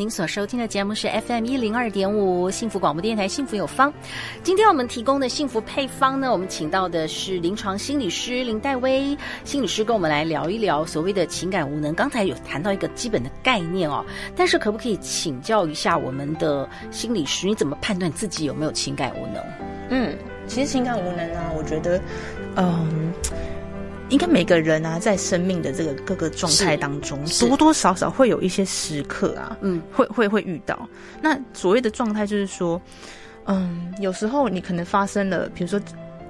[0.00, 3.92] 您所收听的节目是 FM 一零二点五幸福广播电台幸福有方。
[4.42, 9.14] 今天我们提供的幸福配方呢，我们请到的是临床心理师林黛薇
[9.44, 11.94] 心理师，跟我们来聊一聊所谓的情感无能。
[11.94, 14.02] 刚才有谈到一个基本的概念哦，
[14.34, 19.44] 但是可不可以请教一下我们的心理师，你怎么判断自己有没有情感无能？
[19.90, 22.00] 嗯，其实情感无能啊，我觉得，
[22.56, 23.12] 嗯。
[24.10, 30.88] 应该每个人啊，在生命的这个各个状态当中，多多少少会有一些时刻啊，嗯，会会会遇到。
[31.22, 32.80] 那所谓的状态，就是说，
[33.46, 35.80] 嗯，有时候你可能发生了，比如说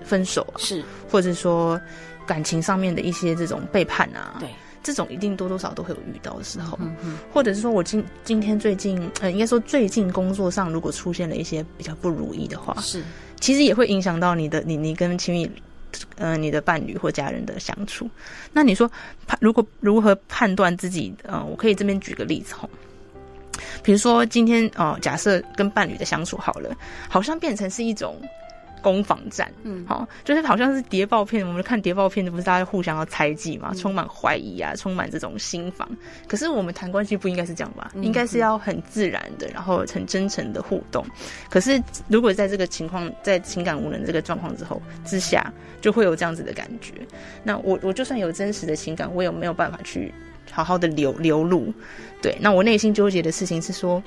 [0.05, 1.81] 分手啊，是，或者说
[2.27, 4.49] 感情上面的一些这种背叛啊，对，
[4.83, 13.03] 这种一定多多少少都会有遇到的时候，嗯嗯，或者是说我今今天最近，呃，应该说最近工作上如果出现了一些比较不如意的话，是，
[13.41, 15.51] 其实也会影响到你的你你跟亲密。
[16.17, 18.09] 嗯、你的伴侣或家人的相处，
[18.53, 18.91] 那你说
[19.27, 21.15] 判如果如何判断自己？
[21.25, 22.69] 嗯、我可以这边举个例子吼，
[23.83, 26.77] 比如说今天哦、假设跟伴侣的相处好了，
[27.09, 28.17] 好像变成是一种。
[28.83, 35.89] 攻防战，嗯，好，就是好像是谍报片，我们看谍报片的不是大家互相要猜忌嘛，充满怀疑啊，充满这种心防。
[36.27, 37.93] 可是我们谈关系不应该是这样吧？
[38.03, 41.05] 应该是要很自然的，然后很真诚的互动。
[41.49, 46.93] 可是如果在这个情况，在情感无能这个状况之后之下，就会有这样子的感觉。
[47.43, 50.13] 那我我就算有真实的情感，我也没有办法去
[50.51, 51.73] 好好的流流露。
[52.23, 54.03] 对，那我内心纠结的事情是说。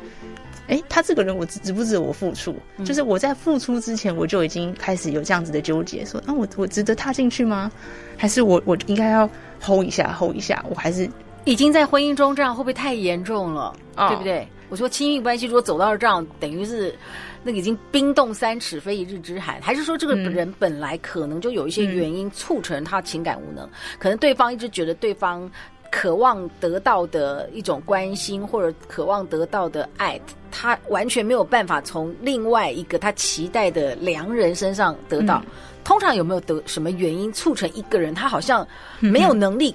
[0.68, 2.56] 哎，他这个人我值值不值得我付出？
[2.78, 7.70] 嗯、就是我在付出之前，我就已经开始有这样子的纠结，说，那、啊、我我值得踏进去吗？
[8.18, 9.30] 还是我我应该要
[9.62, 10.64] hold 一下 hold 一下？
[10.70, 11.10] 我还是
[11.44, 13.76] 已经在婚姻中这样，会不会太严重了？
[13.98, 14.48] 哦、对不对？
[14.70, 16.96] 我说亲密关系如果走到这样，等于是
[17.44, 23.66] 那个已经冰冻三尺非一日之寒，还是说这个人本来可能就有一些原因促成他情感无能？
[23.66, 23.70] 嗯、
[24.00, 25.52] 可能对方一直觉得对方。
[25.96, 35.40] 渴望得到的一种关心，或者渴望得到的爱，他完全没有办法从另外一个他期待的良人身上得到。
[35.46, 35.52] 嗯、
[35.84, 38.68] 通常有没有得什么原因促成一个人他好像
[39.00, 39.74] 没有能力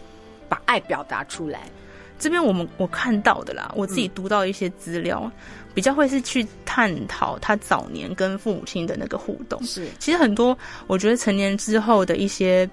[0.48, 1.60] 把爱表达出来？
[1.66, 1.72] 嗯、
[2.18, 5.32] 这边我们我看到的啦，我自己读到一些资料，嗯、
[5.72, 9.62] 比较会是去探讨他早年跟父母亲的那个互动。
[9.62, 10.58] 是，其实很多
[10.88, 12.68] 我觉得成年之后的一些。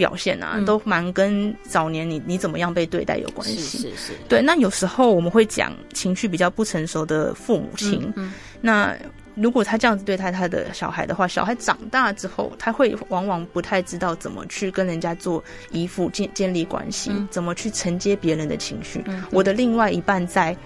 [0.00, 3.60] 表现啊，都蛮跟早年你你怎么样被对待有关系。
[3.60, 4.40] 是是是，对。
[4.40, 8.96] 那有时候我们会讲情绪比较不成熟的父母亲，嗯嗯、那
[9.34, 19.04] 如果他这样子对待他的小孩的话，小孩长大之后，他会往往不太知道怎么去跟人家做依附建建立关系，嗯、怎么去承接别人的情绪。
[19.06, 20.56] 嗯、我的另外一半在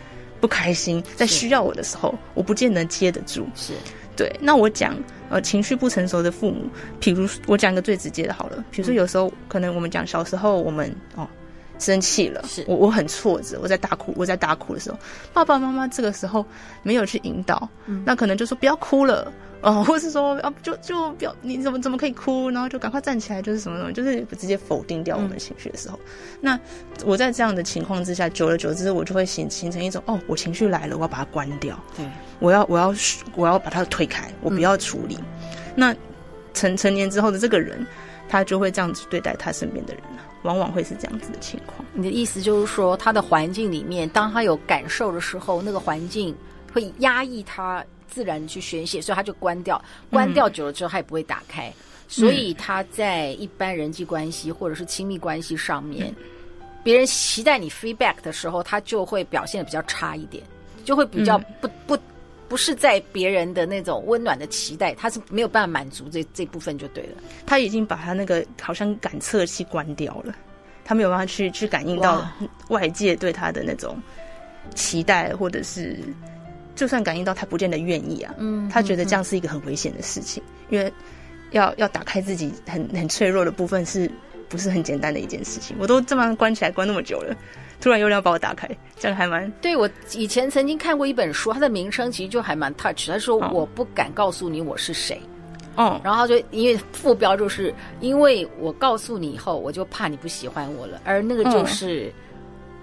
[0.40, 3.48] 不开心，在需要我的时候，我不见得接得住。
[3.56, 3.72] 是。
[4.16, 4.96] 对，那我讲
[5.28, 6.66] 呃情绪不成熟的父母，
[7.00, 11.26] 比如我讲一个最直接的好了，比如说有时候可能我们讲小时候我们哦
[11.78, 14.98] 生气了，是我我很挫折，我在大哭，我在大哭的时候，
[15.32, 16.46] 爸爸妈妈这个时候
[16.82, 19.32] 没有去引导，嗯、那可能就说不要哭了。
[19.64, 25.98] 哦，或是说啊，就就表你怎么怎么可以哭，然后就赶快站起来，就是什么什么，就是直接否定掉我们情绪的时候。
[26.04, 26.10] 嗯、
[26.42, 26.60] 那
[27.06, 32.04] 我在这样的情况之下，久而久之，我就会形形成一种哦，我情绪来了，我要把它关掉，对，
[32.40, 32.94] 我要我要
[33.36, 35.16] 我要把它推开，我不要处理。
[35.16, 35.24] 嗯、
[35.74, 35.96] 那
[36.52, 37.86] 成成年之后的这个人，
[38.28, 40.02] 他就会这样子对待他身边的人，
[40.42, 41.82] 往往会是这样子的情况。
[41.94, 46.36] 你的意思就是说，他的环境里面，当他有感受的时候，那个环境
[46.70, 47.82] 会压抑他。
[48.14, 51.68] 自然去宣泄，所以他就关掉，关掉久了之后，他也不会打开。
[51.68, 51.74] 嗯、
[52.06, 56.14] 所以他在一般人际关系或者是亲密关系上面，
[56.84, 60.44] 别、嗯、人期待你 feedback 的时候，他就会表现的比较差一点，
[60.84, 61.98] 就会比较不、嗯、不
[62.46, 67.22] 不是在别人的那种温暖的期待，他是没有办法满足这这部分就对了。
[67.44, 70.32] 他已经把他那个好像感测器关掉了，
[70.84, 72.24] 他没有办法去去感应到
[72.68, 74.00] 外界对他的那种
[74.74, 75.98] 期待或者是。
[76.74, 78.34] 就算感应到，他不见得愿意啊。
[78.38, 80.92] 嗯，他觉得这样是一个很危险的事情，嗯、因为
[81.50, 84.10] 要要打开自己很很脆弱的部分，是
[84.48, 85.76] 不是很简单的一件事情？
[85.78, 87.36] 我都这么关起来关那么久了，
[87.80, 88.68] 突然又要把我打开，
[88.98, 89.50] 这样还蛮……
[89.60, 93.08] 对，我以前曾经看过一本书，它的名称其实就还蛮 touch。
[93.08, 95.20] 他说：“我不敢告诉你我是谁。”
[95.76, 102.12] 哦，然后他就因为副标就是因为我告诉你以后，我就怕你不喜欢我了，而那个就是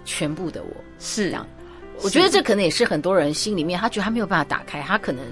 [0.03, 1.47] 全部的我，是这样。
[2.03, 5.25] 我觉得这可能也是很多人心里面，他觉得他没有办法打开，他可能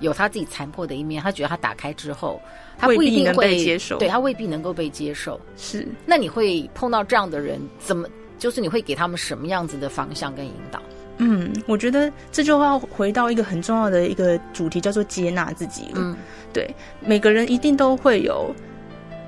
[0.00, 2.40] 有他自己残破的一面，他觉得他打开之后，
[2.78, 5.40] 他不一定会能被接受，对，他未必能够被接受。
[5.56, 8.08] 是，那你会碰到这样的人，怎么
[8.38, 10.82] 就是你会给他们什么样子的方向跟引导？
[11.18, 15.92] 嗯，我觉得这就要回到一个很重要的一个主题，叫做接纳自己。
[15.94, 16.16] 嗯，
[16.52, 16.68] 对，
[17.00, 18.52] 每个人一定都会有，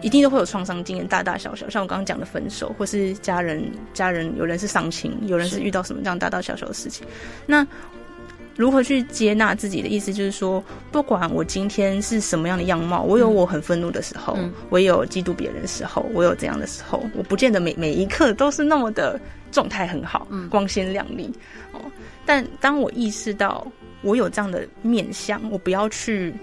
[0.02, 1.68] 一定都会有创伤经验，大大小小。
[1.68, 3.62] 像我刚刚讲的分手，或是家人，
[3.92, 7.06] 家人有人是丧亲，有人是遇到什么这样大大小小的事情。
[7.46, 7.66] 那
[8.56, 19.20] 如何去接纳自己的意思，就是说，不管我今天是什么样的样貌，我有我很愤怒的时候，嗯、我也有嫉妒别人的时候，我有这样的时候，我不见得每每一刻都是那么的。
[19.52, 21.32] 状态很好，光鲜亮丽
[21.72, 21.80] 哦。
[22.26, 23.66] 但当我意识到
[24.02, 26.34] 我有这样的面相，我不要去，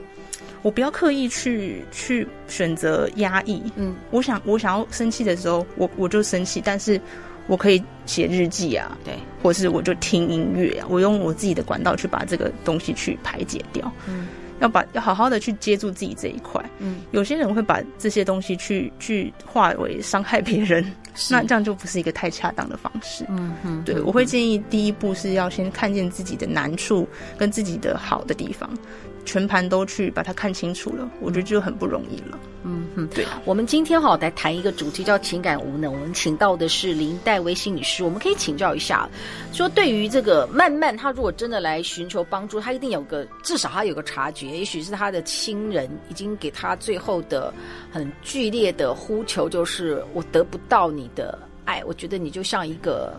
[0.63, 3.62] 我不要刻意去去选择压抑。
[3.75, 7.00] 嗯，我想我想要生气的时候，我我就生气，但是
[7.45, 9.13] 我可以写日记啊，对，
[9.44, 13.92] 或是我就听音乐啊，我用我自己的管道去把这个东西去排解掉。
[14.07, 14.27] 嗯。
[14.60, 20.86] 要把要好好的去接住自己这一块，嗯，有些人会把这些东西去去化为伤害别人，
[21.30, 27.06] 那这样就不是一个太恰当的方式，嗯嗯，对，我会建议第一步是要先看见自己的难处
[27.38, 28.69] 跟自己的好的地方。
[29.25, 32.40] 全盘都去把它看清楚了，我觉得就很不容易了。
[32.66, 33.25] 嗯哼，对。
[33.44, 39.10] 我们今天哈来谈一个主题叫情感无能，我们请到的是林黛薇心理师，我们可以请教一下，
[39.52, 47.54] 说对于这个曼曼，他如果真的来寻求帮助，他一定有个至少他有个察觉，也许是他的亲人已经给他最后的
[47.92, 53.14] 很剧烈的呼求，就是我得不到你的爱，我觉得你就像一个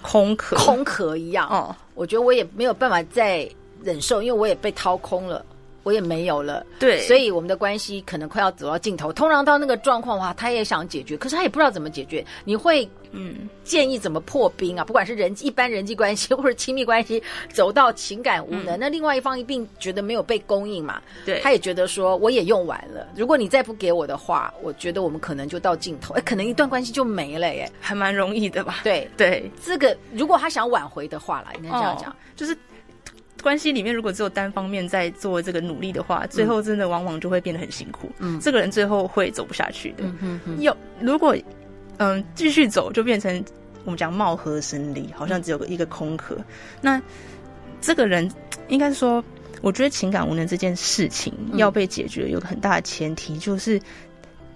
[0.00, 1.46] 空壳空壳一样。
[1.48, 3.46] 哦， 我觉得我也没有办法再。
[3.82, 5.44] 忍受，因为我也被掏空了，
[5.82, 9.12] 我也没有了，对，所以我们的关系可能快要走到尽头。
[9.12, 12.24] 通常到那个状况的话，他也想解决，可是他也不知道怎么解决。
[12.44, 14.84] 你会嗯建议怎么破冰啊？
[14.84, 17.20] 不管是人一般人际关系 或者亲密关系，
[17.52, 21.00] 走到情感无能，嗯、那另外一方一定觉得没有被供应嘛？
[21.24, 28.80] 对，他也觉得说我也用完了，如果你再不给我的话，我觉得我们可能就到尽头，哎，可能一段关系就没了耶，还蛮容易的吧？
[28.84, 32.54] 对对，这个如果他想挽回的话啦，应该这样讲，哦、就是。
[33.42, 38.10] 关系里面，如果只有单方面在做这个努力的话，最后真的往往就会变得很辛苦。
[38.18, 40.04] 嗯，这个人最后会走不下去的。
[40.20, 41.36] 嗯嗯，有如果
[41.98, 43.44] 嗯继续走，就变成
[43.84, 46.34] 我们讲貌合神离，好像只有个一个空壳。
[46.36, 46.44] 嗯、
[46.80, 47.02] 那
[47.80, 48.30] 这个人
[48.68, 49.24] 应该说，
[49.62, 53.80] 我觉得情感无能这件事情要被解决，有个很大的前提就是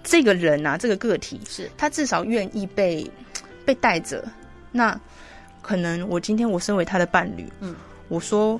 [0.03, 3.09] 这个人啊，这个个体是他至少愿意被
[3.65, 4.23] 被带着。
[4.71, 4.99] 那
[5.61, 7.75] 可能我今天我身为他的伴侣，嗯，
[8.07, 8.59] 我说。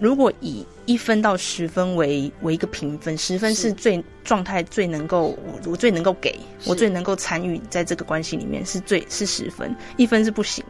[0.00, 6.34] 如果以一分到十分为为一个评分，十分是最状态最能够我我最能够给
[6.64, 10.64] 我最能够参与在这个关系里面是最是十分，一分是不行。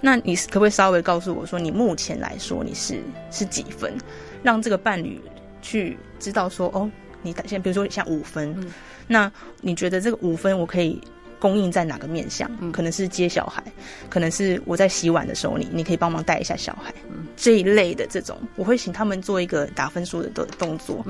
[0.00, 3.00] 那你可不可以稍微告诉我说，你目前来说你是
[3.30, 3.96] 是几分，
[4.42, 5.20] 让这个伴侣
[5.62, 6.90] 去知道说哦，
[7.22, 8.72] 你现在比如说像五分，嗯，
[9.06, 11.00] 那你觉得这个五分我可以。
[11.44, 12.50] 供应在哪个面向？
[12.72, 13.62] 可能是接小孩，
[14.08, 16.90] 可能是我在洗碗的时候，你你可以帮忙带一下小孩，
[17.36, 21.04] 这一类的这种，我会请他们做一个打分数的动动作，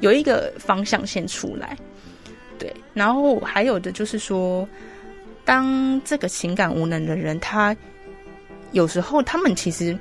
[0.00, 1.78] 有一个方向先出来。
[2.58, 4.68] 对，然后还有的就是说，
[5.44, 7.76] 当这个情感无能的人，他
[8.72, 9.96] 有时候他们其实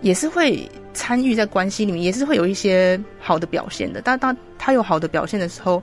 [0.00, 4.00] 也是会参与在关系里面，也是会有一些好的表现的。
[4.00, 5.82] 但当他有好的表现的时候。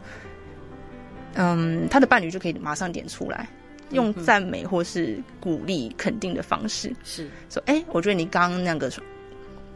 [1.35, 3.47] 嗯，他的伴侣就可以马上点出来，
[3.91, 8.91] 用赞美或是鼓励、肯定的方式，是说：“哎、欸，我觉得你刚刚那个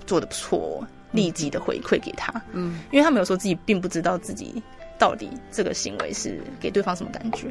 [0.06, 4.62] 做的不错。”立即的回馈给他，嗯，因为他没有说自己并不知道自己
[5.00, 7.48] 到底这个行为是给对方什么感觉，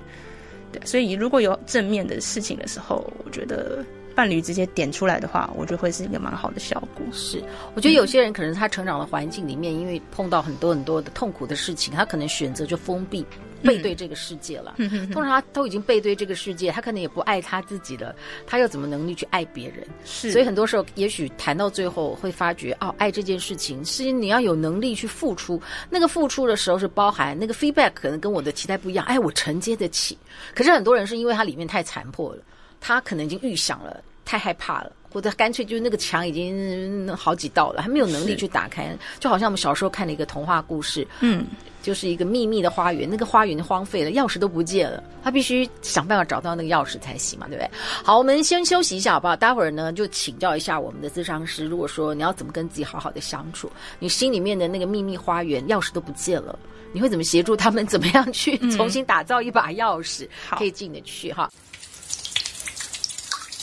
[0.70, 3.82] 对，所以如果有正面的事情的时候，我觉得。
[4.14, 7.04] 伴侣直接点出来的话，我觉得会是一个蛮好的效果。
[7.10, 7.42] 是，
[7.74, 13.26] 我觉得有些人可能他成长的环境里面，因为碰到很多很多的痛苦的事情，他可能选择就封闭、
[13.64, 14.74] 背对这个世界了。
[14.78, 18.14] 嗯、通常他都已经背对这个世界，他可能也不爱他自己了，
[18.46, 19.86] 他又怎么能力去爱别人？
[20.04, 25.60] 是，所以很多时候，也许谈到最后会发觉，哦，爱这件事情是你要有能力去付出。
[25.90, 29.04] 那个付出的时候是包含那个 feedback，可能跟我的期待不一样。
[29.06, 30.16] 哎，我承接得起。
[30.54, 32.42] 可是很多人是因为他里面太残破了。
[32.86, 38.94] 他可能已经预想了，太害怕了，或者干脆就是那个墙已经好几道了，还没有能力去打开。
[39.20, 41.46] 就好像我们小时候看的一个童话故事，嗯，
[41.80, 47.70] 就是一个秘密的花园，那个花园荒废了，钥匙都不见了，他必须想办法找到那个钥匙才行嘛，对不对？
[48.02, 49.36] 好，我们先休息一下好不好？
[49.36, 56.58] 待会儿呢就请教一下我们的咨商师，如果说你要怎么跟自己好好的相处，你心里面的那个秘密花园钥匙都不见了，
[56.92, 57.86] 你会怎么协助他们？
[57.86, 61.48] 怎么样去重新打造一把钥匙，嗯、可以进得去哈？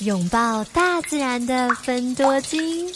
[0.02, 2.92] 拥抱大自然的芬多精，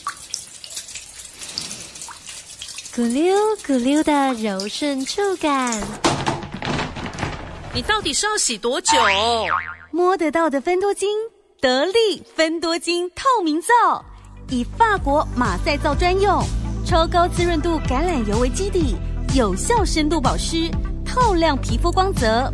[2.96, 5.80] 咕溜咕溜的柔顺触感。
[7.76, 8.98] 你到底是要洗多久？
[9.92, 11.08] 摸得到的芬多精，
[11.62, 14.04] 得力芬多精透明皂，
[14.50, 16.44] 以法国马赛皂专用，
[16.88, 18.96] 超高滋润度橄榄油为基底，
[19.36, 20.72] 有效深度保湿，
[21.06, 22.52] 透亮皮肤光泽。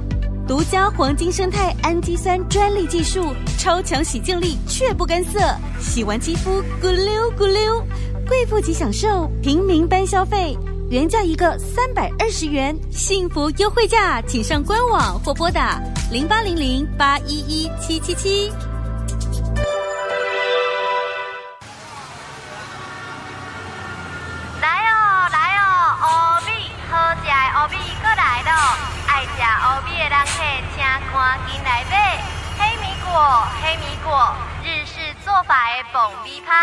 [0.51, 5.39] 独家黄金生态氨基酸专利技术，超强洗净力却不干涩，
[5.79, 7.81] 洗完肌肤咕溜咕溜。
[8.27, 10.57] 贵妇级享受，平民般消费，
[10.89, 15.81] 原价一个三百二十元，幸福优惠价，请上官网或拨打
[16.11, 18.51] 零八零零八一一七七七。
[36.23, 36.53] 米香，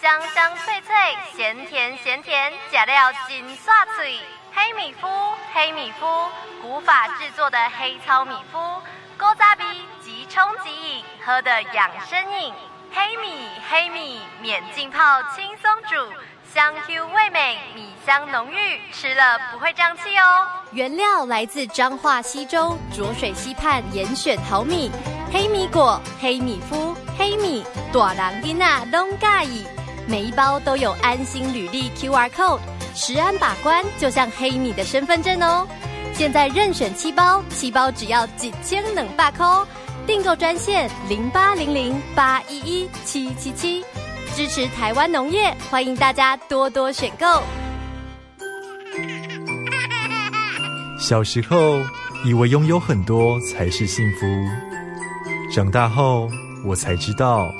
[0.00, 0.94] 香香脆脆，
[1.34, 4.18] 咸甜咸甜，吃了真爽脆。
[4.54, 6.28] 黑米麸，黑米麸，
[6.60, 8.80] 古法制作的黑糙米麸，
[9.18, 9.64] 古早味
[10.02, 12.52] 即冲即饮，喝的养生饮。
[12.92, 16.12] 黑米，黑米，免浸泡，轻松煮。
[16.52, 20.46] 香 Q 味美，米香浓郁，吃了不会胀气哦。
[20.72, 24.90] 原料来自彰化溪州浊水溪畔严选好米，
[25.32, 29.64] 黑米果、黑米麸、黑米，大人囡仔拢介意。
[30.06, 32.58] 每一包都有安心履历 QR code，
[32.94, 35.66] 食安把关就像黑米的身份证哦。
[36.12, 39.46] 现在任选七包，七包只要几千两百块。
[40.06, 43.84] 订购专线零八零零八一一七七七。
[44.34, 47.26] 支持台湾农业，欢迎大家多多选购。
[50.98, 51.78] 小时候
[52.24, 54.26] 以为拥有很多才是幸福，
[55.52, 56.30] 长大后
[56.64, 57.52] 我才知道，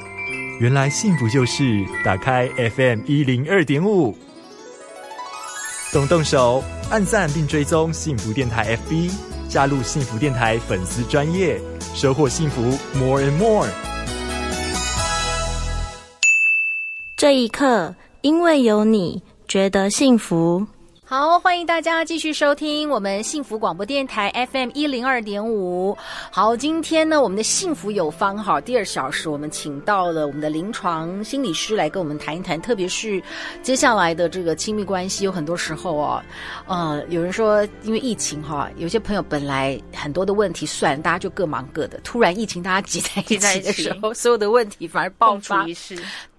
[0.60, 4.16] 原来幸福就是打开 FM 一零二点五，
[5.92, 9.12] 动动手按赞并追踪幸福电台 FB，
[9.48, 11.60] 加入幸福电台粉丝专业，
[11.92, 12.62] 收获幸福
[12.96, 13.66] more and more。
[17.16, 20.64] 这一刻，因为有你，觉得幸福。
[21.10, 25.98] 好，欢迎大家继续收听我们幸福广播电台 FM 一零二点五。
[26.30, 33.20] 好，今天呢，我们的幸福有方哈第二小时，我们请到了我们的临床心理师来跟我们谈一谈，特别是
[33.60, 36.22] 接下来的这个亲密关系，有很多时候哦，
[36.68, 45.66] 呃，有人说因为疫情哈，有些朋友本来很多的问题算了，大家就各忙各的，突然疫情大家挤在一起的时候， 所有的问题反而爆发，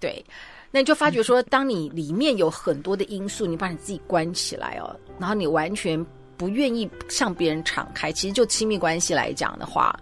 [0.00, 0.24] 对。
[0.72, 6.04] 那你就发觉说，当你里面有很多的因素，你把你自己关起来哦，然后你完全
[6.36, 8.10] 不愿意向别人敞开。
[8.10, 9.94] 其实就亲密关系来讲的话，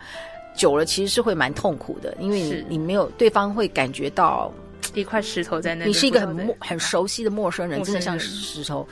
[0.56, 4.50] 久了其实是会蛮痛苦的，因为你你没有对方会感觉到
[4.94, 8.86] 一块石头在那里，你是一个很陌很熟悉的陌生人，真的像石头。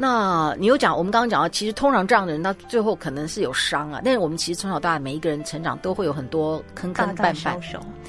[0.00, 4.00] 那你又讲，我们刚刚讲到，其实通常这样的人他最后可能是有伤啊。
[4.04, 7.60] 但是我们其实从小到大每一个人成长都会有很多坑坑绊绊，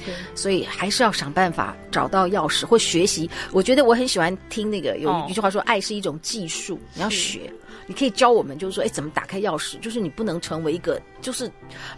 [0.06, 3.28] 对，所以还是要想办法找到钥匙或学习。
[3.50, 7.52] 我觉得我很喜欢听那个有一句话说，爱是一种技术，你要学，
[7.88, 9.76] 你可以教我们，就是说，哎，怎么打开钥匙？
[9.80, 11.50] 就是你不能成为一个，就是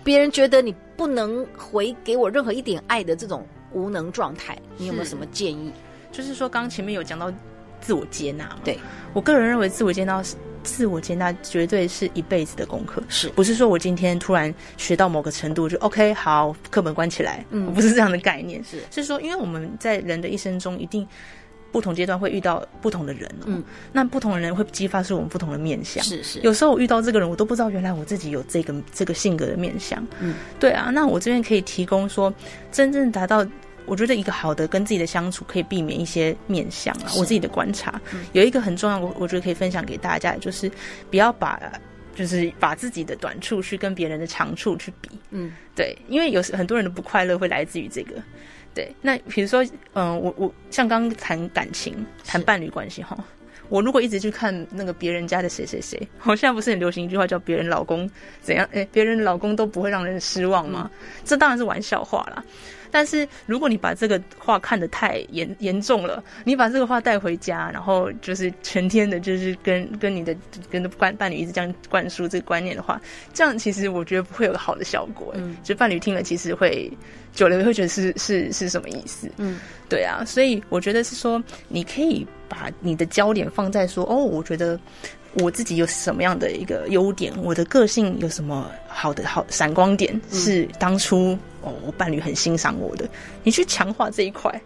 [0.03, 4.59] 别人觉得你不能回给我任何一点爱的这种无能状态。
[4.79, 5.71] 你有没有什么建议？
[6.11, 7.31] 就是说，刚前面有讲到。
[7.83, 8.79] 自我接纳，对，
[9.12, 13.29] 我个人认为，自我接纳是自我接纳，绝对是一辈子的功课，是。
[13.31, 18.79] 不是说我今天突然学到某个程度就 OK 好，课本关起来，嗯，不是这样的概念，是。
[18.91, 21.05] 是说，因为我们在人的一生中，一定
[21.73, 23.61] 不同阶段会遇到不同的人，嗯，
[23.93, 32.33] 那不同的人会激发出我们不同的面相，是是，有时候我遇到这个人，我都不知道原来我自己有这个这个性格的面相，嗯，对啊，那我这边可以提供说，
[32.71, 33.45] 真正达到。
[33.87, 37.11] 我觉得一个好的跟自己的相处可以避免一些面相啊。
[37.17, 40.71] 我自己的观察，嗯、有一个很重要，我我觉得可以分享给大家，就是
[41.11, 41.61] 不要把
[42.15, 45.09] 就是把自己的短处去跟别人的长处去比。
[45.31, 48.15] 嗯，对，因为有时很多人的不快乐会来自于这个。
[48.75, 49.62] 对，那比如说，
[49.93, 53.23] 嗯、呃，我我像刚刚谈感情、谈伴侣关系哈，
[53.69, 58.11] 我如果一直去看那个别人家的谁谁谁，我现在不是很流行一句话叫“别人老公
[58.41, 60.91] 怎样”，哎，别人老公都不会让人失望吗？
[60.91, 62.43] 嗯、这当然是玩笑话啦。
[62.93, 70.37] 但是如果你把这个话看得太严严重了，你把这个话带回家，然后就是全天的，就是跟跟你的
[70.71, 73.01] 跟伴伴侣一直这样灌输这个观念的话，
[73.33, 75.33] 这样其实我觉得不会有个好的效果。
[75.37, 76.93] 嗯，就伴侣听了，其实会
[77.33, 79.29] 久了会觉得是是是什么意思？
[79.39, 79.59] 嗯，
[79.89, 84.79] 对啊，所以我觉得是说，你可以把你的焦点放在说，哦，我觉得。
[85.35, 93.09] 我自己有什么样的一个优点，我的个性有什么好的好闪光点，是当初哦我伴侣很欣赏我的，
[93.43, 94.61] 你去强化这一块，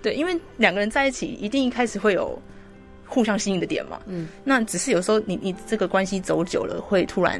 [0.00, 2.40] 对，因为两个人在一起一定一开始会有
[3.06, 7.38] 互相吸引的点嘛，嗯，那只是有时候你你这个关系走久了会突然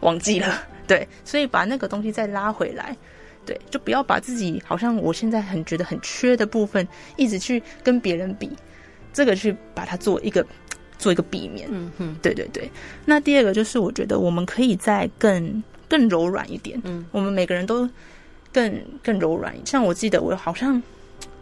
[0.00, 2.96] 忘记了， 对，所以把那个东西再拉回来，
[3.44, 8.50] 对，就不要把自己好像我现在很觉得很缺的部分，一直去跟别人比，
[9.12, 10.46] 这个去把它做一个。
[10.98, 12.68] 做一个避免，嗯哼，对对对。
[13.04, 17.88] 那第二个就是，我觉得我们可以再更更柔软一点，嗯，我们每个人都
[18.52, 19.54] 更更柔软。
[19.64, 20.82] 像我记得，我好像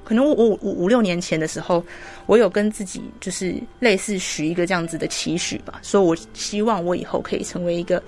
[0.04, 1.82] 可能我我五五六年前的时候，
[2.26, 8.02] 我有跟自己就是类似许一个这样子的期许吧，说我希望我以后可以成为一个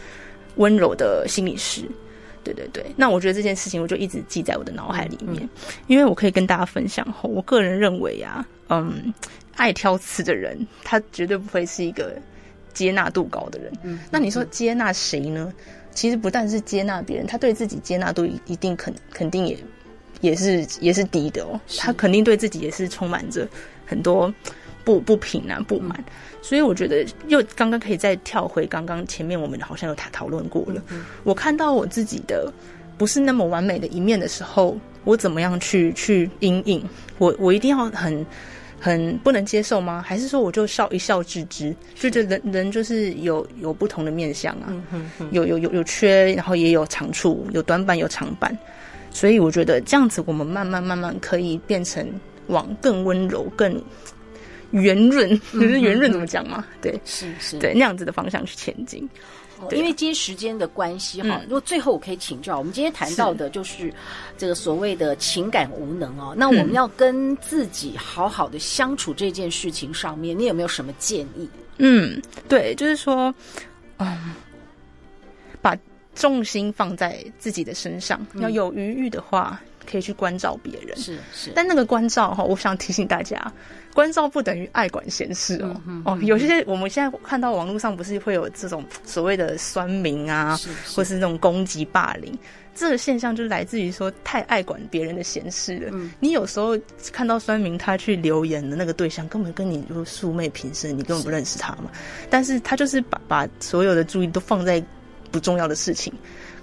[0.56, 1.82] 温柔的心理师。
[2.44, 2.84] 对对对。
[2.94, 5.48] 那我觉得这件事情，我就一直记在我的脑海里面，嗯，
[5.86, 9.12] 因为我可以跟大家分享后，我个人认为啊，嗯。
[9.58, 12.16] 爱挑刺的人，他绝对不会是一个
[12.72, 13.72] 接纳度高的人。
[13.82, 15.52] 嗯，那你说接纳谁呢？
[15.90, 19.58] 其实不但是接纳别人，他对自己接纳度一定肯肯定也
[20.20, 21.60] 也是也是低的哦。
[21.76, 23.48] 他肯定对自己也是充满着
[23.84, 24.32] 很多
[24.84, 26.02] 不不平啊不满。
[26.40, 30.80] 所以我觉得又刚刚可以再跳回刚刚前面我们好像有讨讨论过了。
[31.24, 32.52] 我看到我自己的
[32.96, 36.88] 不是那么完美的一面的时候，我怎么样去去阴影？
[37.18, 38.24] 我我一定要很。
[38.80, 40.02] 很不能接受吗？
[40.06, 41.74] 还是说我就笑一笑置之？
[41.94, 48.56] 就觉得人人就是有有不同的面相啊，嗯、哼哼有有有有缺，然后也有长处，有短板有长板，
[49.10, 52.08] 所以我觉得这样子，我们慢慢慢慢可以变成
[52.46, 53.82] 往更温柔、更
[54.70, 56.64] 圆润，就是圆润怎么讲嘛？
[56.80, 59.08] 对，是是，对那样子的方向去前进。
[59.72, 63.92] 因为今天时间的关系哈，如果最后我可以请教，我们今天谈到的就是
[64.36, 71.48] 这个所谓的情感无能哦，那我们要跟自己好好的相处这件事情上面，你有没有什么建议？
[71.78, 73.34] 嗯，对，就是说，
[73.98, 74.34] 嗯，
[75.60, 75.76] 把
[76.14, 80.96] 重心放在自己的身上，要有余裕的话，可以去关照别人。
[80.96, 83.40] 是是，但那个关照哈，我想提醒大家。
[83.94, 92.32] 关照不等于爱管闲事哦、嗯、哦，有些我们现在看到网络上不是会有这种所谓的酸民啊，是是或是那种攻击霸凌，
[92.76, 95.88] 这个现象就来自于说太爱管别人的闲事了。
[95.92, 96.78] 嗯、你有时候
[97.10, 104.80] 看到酸民他去留言的那个对象根本跟你就素昧平生，你根本不认识他嘛，是但是他就是把把所有的注意都放在
[105.32, 106.12] 不重要的事情，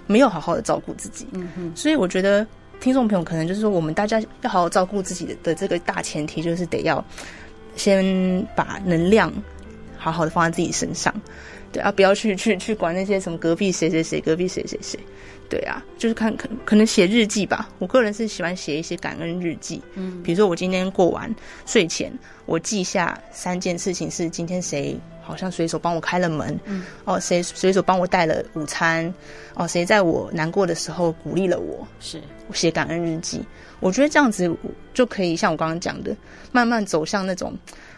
[0.06, 1.26] 没有好好的照顾自己。
[1.32, 2.46] 嗯哼，所以我觉得。
[2.80, 7.04] 听众朋友，可能就是说，我们大家要好好照顾自己的的这个大前提，就是得要
[7.74, 9.32] 先把能量
[9.96, 11.12] 好好的放在自己身上，
[11.72, 14.98] 对啊，不要去去去管那些什么隔壁谁谁谁，隔壁谁谁谁，
[15.48, 17.68] 对啊，就是看可可能写日记吧。
[17.78, 21.34] 我个人是喜欢写一些感恩日记，嗯，比如说我今天过完
[21.66, 22.12] 睡前，
[22.44, 24.96] 我记下三件事情是今天谁。
[25.26, 29.12] 好像随手帮我开了门，嗯，哦，谁随手帮我带了午餐，
[29.54, 33.42] 哦，谁在我难过的时候鼓励了我，是我写感恩日记。
[33.80, 34.48] 我觉得这样子
[34.94, 36.16] 就可以像我刚刚讲的，
[36.52, 37.54] 慢慢走向那种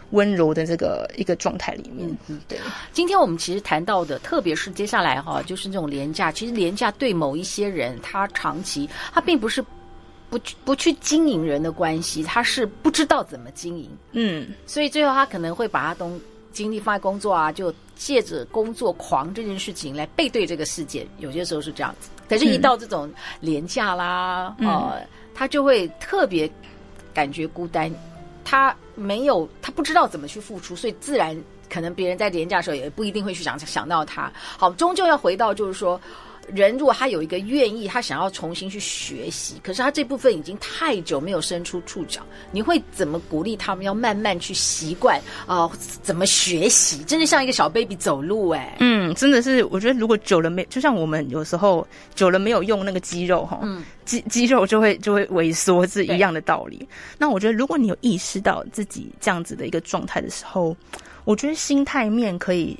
[0.09, 2.09] 温柔的这个一个状态里面。
[2.27, 2.57] 嗯，对。
[2.91, 9.63] 今天我们其实谈到的，特别是接下来哈，就是那种廉价，其实廉价对某一些人，他长期他并不是
[10.29, 16.19] 不不去经营人的关系，他是不知道怎么经营，嗯，所以最后他可能会把他都。
[16.59, 22.09] 精力放在工作啊，就借着工作狂这件事情来背对这个世界，有些时候是这样子。
[22.27, 26.51] 可是，一到这种廉价啦，嗯、呃，他就会特别
[27.13, 27.89] 感觉孤单，
[28.43, 31.33] 他没有，他不知道怎么去付出，所以自然
[31.69, 34.29] 可能别人在廉价的时候也不一定会去想想到他。
[34.35, 35.97] 好，终究要回到就是说。
[36.53, 45.71] 人如果他有一个愿意，他想要重新去学习，可是他这部分已经太久没有伸出触角，你会怎么鼓励他们要慢慢去习惯啊、呃？
[46.01, 47.03] 怎么学习？
[47.03, 56.87] 真的像一个小 baby 走路哎、欸，嗯，真的是，我觉得如果久了没，就像我们有时候久了没有用那个肌肉哈，嗯，肌肌肉就会就会萎缩，是一样的道理。
[57.17, 60.75] 那我觉得如果你有意识到自己这样子的一个状态的时候，
[61.25, 62.77] 我觉得心态面可以。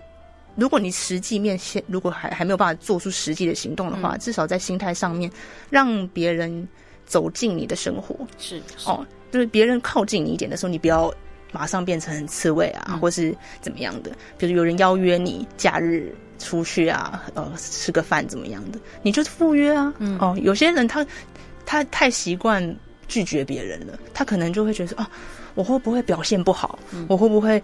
[0.55, 5.31] 如果你实际面现，如果还还没有办法做出实际的行动的话，嗯、至少在心态上面，
[5.69, 6.67] 让别人
[7.05, 11.13] 走进你的生活是，是哦，就是别人靠近你一点的时候，你不要
[11.51, 14.11] 马上变成刺猬啊，嗯、或是怎么样的。
[14.37, 19.93] 比如有人邀约你假日出去啊，呃，吃个饭怎么样的，你就赴约啊。
[19.99, 21.05] 嗯、哦，有些人他
[21.65, 22.75] 他太习惯
[23.07, 25.09] 拒绝别人了，他可能就会觉得说啊，
[25.55, 26.77] 我会不会表现不好？
[26.91, 27.61] 嗯、我会不会？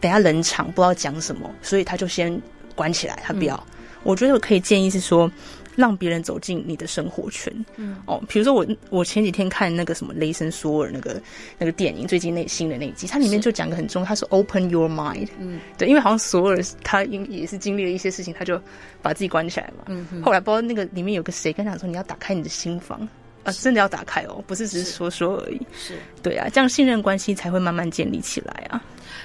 [0.00, 2.40] 等下冷场不知道讲什么，所以他就先
[2.74, 3.56] 关起来，他不要。
[3.56, 5.30] 嗯、我觉得我可以建议是说，
[5.76, 7.52] 让别人走进你的生活圈。
[7.76, 11.20] 嗯，哦，比如说我我前几天看那个什么雷神索尔那个
[11.58, 15.28] 那个电影，最近那新的那一集，它里面就讲个很重要，他说 Open your mind。
[15.38, 18.60] 嗯，对，因为好像索尔他因也是经历了一些事情，他就
[19.00, 19.84] 把自己关起来嘛。
[19.86, 23.08] 嗯，后来不知道那个里面有个谁跟他说，你要打开你的心房。
[23.44, 25.60] 啊，真的要打开哦，不是只是说说而已。
[25.74, 28.82] 是，对啊，这样信任关系才会慢慢建立起来啊。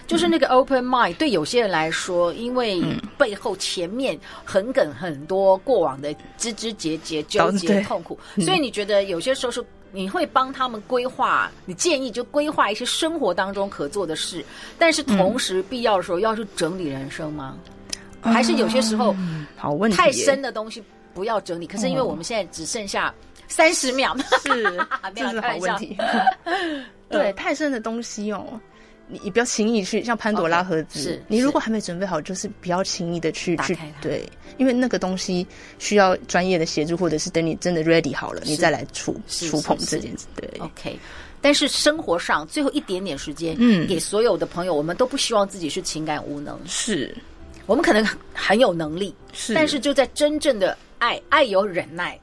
[0.07, 2.81] 就是那个 open mind，对有些人来说，因为
[3.17, 14.45] 背后前面横梗很多过往的枝枝节节、纠结、痛苦，所以你觉得有些时候是你会帮他们规划，你建议就规划一些生活当中可做的事，
[14.77, 17.57] 但是同时必要的时候要去整理人生吗？
[18.21, 19.15] 还是有些时候
[19.55, 20.83] 好问题，太深的东西
[21.15, 21.65] 不要整理？
[21.65, 23.13] 可是因为我们现在只剩下。
[23.47, 24.15] 三十秒。
[24.43, 24.63] 是，
[25.15, 25.97] 这是好问题。
[27.09, 28.59] 对，太深的东西哦，
[29.07, 34.27] 你你不要轻易去，像潘朵拉盒子，是你如果还没准备好，就是不要轻易的去去对，
[34.57, 35.45] 因为那个东西
[35.77, 40.25] 需要专业的协助，或者是等你真的 ready 好了，你再来触触碰这件事。
[40.35, 40.97] 对，OK。
[41.41, 47.15] 但是生活上最后一点点时间，嗯，给所有的朋友，我们都不希望自己是情感无能，是。
[47.67, 48.03] 我们可能
[48.33, 52.19] 很有能力，是，但是就在真正的爱，爱有忍耐。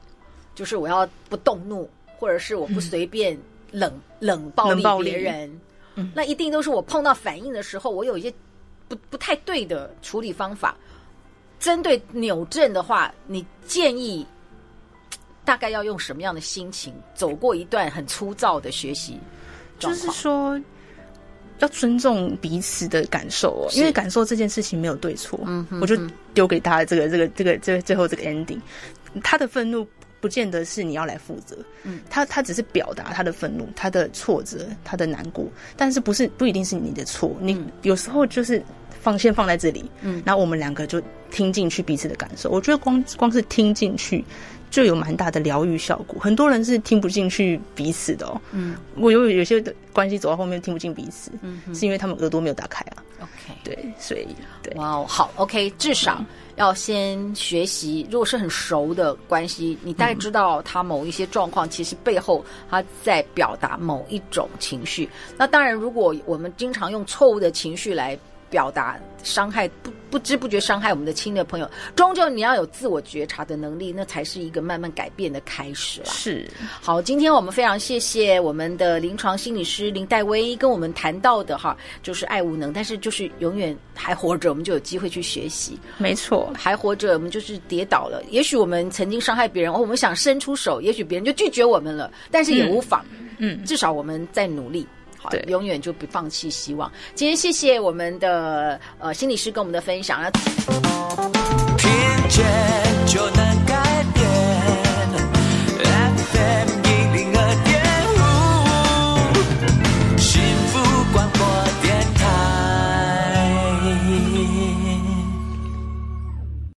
[0.55, 3.37] 就是我要不动怒，或者是我不随便
[3.71, 5.59] 冷、嗯、冷暴力别人，
[5.95, 8.33] 嗯、那一定都是我碰到反应的时候，我有一些
[8.87, 10.75] 不不太对的处理方法。
[11.59, 14.25] 针对扭正的话，你建议
[15.45, 19.17] 大概要用什么样的心情走过一段很粗糙的学习？
[19.79, 20.59] 就是说
[21.59, 25.39] 要尊重彼此的感受哦，因为感受这件事情没有对错。
[25.45, 25.95] 嗯，我就
[26.33, 28.59] 丢给他这个这个这个这最后这个 ending，
[29.23, 29.87] 他的愤怒。
[30.23, 38.63] 不见得是你要来负责，嗯，他他只是表达他的愤怒、他的挫折、他的难过，但是不是不一定是你的错，你有时候就是
[39.01, 44.23] 放先放在这里，嗯，然后我们两个就听进去彼此的感受，我觉得光光是听进去
[44.71, 46.17] 就有蛮大的疗愈效果。
[46.21, 54.25] 很多人是听不进去彼此的哦，嗯，我有有些的关系走到后面听不进彼此，嗯，是因为他们耳朵没有打开啊，OK，对，所以
[54.61, 56.15] 对，哇哦，好，OK，至少。
[56.19, 65.09] 嗯要先学习，如果是很熟的关系，你大概知道他某一些状况，其实背后他在表达某一种情绪。
[65.37, 68.17] 那当然，如果我们经常用错误的情绪来
[68.53, 69.91] 表达，伤害不。
[70.13, 76.05] 不知不觉伤害我们的亲的朋友，终究你要有自我觉察的能力，那才是一个慢慢改变的开始啦。
[76.11, 76.47] 是，
[76.79, 85.79] 好，今天我们非常谢谢我们的临床心理师林黛薇跟我们谈到的哈，就是爱无能，但是就是永远还活着，我们就有机会去学习。
[85.97, 88.23] 没错，还活着，我们就是跌倒了。
[88.29, 93.03] 也许我们曾经伤害别人，哦，我们想伸出手，也许别人就拒绝我们了，但是也无妨。
[93.39, 94.85] 嗯，嗯，至少我们在努力。
[95.29, 96.91] 对，永远就不放弃希望。
[97.15, 100.21] 今天谢谢我们的呃心理师跟我们的分享。
[101.77, 101.89] 听
[102.29, 102.45] 见
[103.05, 103.62] 就能